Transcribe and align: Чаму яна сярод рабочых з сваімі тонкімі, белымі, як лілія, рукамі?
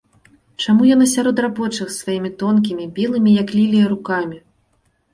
Чаму 0.63 0.87
яна 0.91 1.07
сярод 1.11 1.43
рабочых 1.47 1.87
з 1.93 1.95
сваімі 2.01 2.33
тонкімі, 2.41 2.91
белымі, 2.99 3.39
як 3.45 3.57
лілія, 3.61 3.85
рукамі? 3.97 4.37